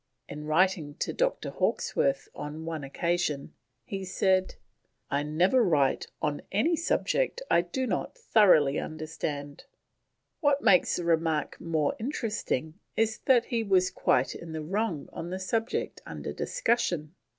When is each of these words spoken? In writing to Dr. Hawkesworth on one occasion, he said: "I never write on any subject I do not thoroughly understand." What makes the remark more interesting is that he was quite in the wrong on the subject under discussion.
In 0.27 0.45
writing 0.47 0.95
to 0.95 1.13
Dr. 1.13 1.51
Hawkesworth 1.51 2.27
on 2.33 2.65
one 2.65 2.83
occasion, 2.83 3.53
he 3.85 4.03
said: 4.03 4.55
"I 5.11 5.21
never 5.21 5.61
write 5.63 6.07
on 6.23 6.41
any 6.51 6.75
subject 6.75 7.43
I 7.51 7.61
do 7.61 7.85
not 7.85 8.17
thoroughly 8.17 8.79
understand." 8.79 9.65
What 10.39 10.63
makes 10.63 10.95
the 10.95 11.03
remark 11.03 11.61
more 11.61 11.95
interesting 11.99 12.79
is 12.97 13.19
that 13.25 13.45
he 13.45 13.61
was 13.63 13.91
quite 13.91 14.33
in 14.33 14.53
the 14.53 14.63
wrong 14.63 15.07
on 15.13 15.29
the 15.29 15.37
subject 15.39 16.01
under 16.07 16.33
discussion. 16.33 17.13